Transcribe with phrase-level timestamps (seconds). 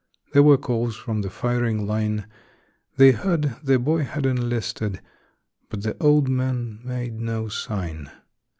[0.33, 2.25] There were calls from the firing line;
[2.97, 4.99] They heard the boy had enlisted,
[5.69, 8.09] but the old man made no sign.